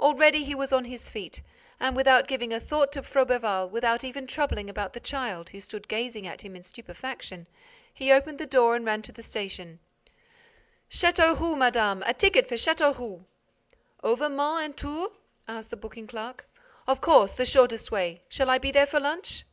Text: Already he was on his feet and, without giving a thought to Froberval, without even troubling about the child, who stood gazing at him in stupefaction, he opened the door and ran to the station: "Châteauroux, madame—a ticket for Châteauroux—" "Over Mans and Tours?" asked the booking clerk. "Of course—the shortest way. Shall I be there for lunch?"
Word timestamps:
Already 0.00 0.44
he 0.44 0.54
was 0.54 0.72
on 0.72 0.86
his 0.86 1.10
feet 1.10 1.42
and, 1.78 1.94
without 1.94 2.26
giving 2.26 2.54
a 2.54 2.58
thought 2.58 2.90
to 2.92 3.02
Froberval, 3.02 3.68
without 3.68 4.02
even 4.02 4.26
troubling 4.26 4.70
about 4.70 4.94
the 4.94 4.98
child, 4.98 5.50
who 5.50 5.60
stood 5.60 5.88
gazing 5.88 6.26
at 6.26 6.40
him 6.40 6.56
in 6.56 6.62
stupefaction, 6.62 7.46
he 7.92 8.10
opened 8.10 8.38
the 8.38 8.46
door 8.46 8.74
and 8.74 8.86
ran 8.86 9.02
to 9.02 9.12
the 9.12 9.20
station: 9.22 9.78
"Châteauroux, 10.90 11.58
madame—a 11.58 12.14
ticket 12.14 12.46
for 12.46 12.54
Châteauroux—" 12.54 13.26
"Over 14.02 14.30
Mans 14.30 14.64
and 14.64 14.74
Tours?" 14.74 15.12
asked 15.46 15.68
the 15.68 15.76
booking 15.76 16.06
clerk. 16.06 16.48
"Of 16.86 17.02
course—the 17.02 17.44
shortest 17.44 17.90
way. 17.90 18.22
Shall 18.30 18.48
I 18.48 18.56
be 18.56 18.70
there 18.70 18.86
for 18.86 19.00
lunch?" 19.00 19.44